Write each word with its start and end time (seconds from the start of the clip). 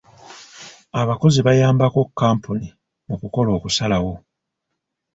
Abakozi 1.01 1.39
bayambako 1.47 1.99
kkampuni 2.09 2.67
mu 3.07 3.15
kukola 3.21 3.49
okusalawo. 3.57 4.13